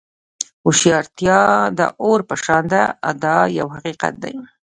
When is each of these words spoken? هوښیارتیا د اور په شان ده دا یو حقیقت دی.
هوښیارتیا 0.65 1.39
د 1.77 1.79
اور 2.01 2.19
په 2.29 2.35
شان 2.43 2.63
ده 2.71 2.83
دا 3.23 3.35
یو 3.59 3.67
حقیقت 3.75 4.13
دی. 4.23 4.33